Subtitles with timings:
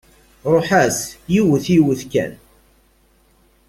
[0.51, 0.99] Ruḥ-as
[1.33, 2.31] yiwet yiwet kan.